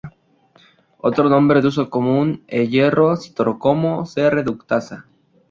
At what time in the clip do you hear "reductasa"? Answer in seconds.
4.31-5.05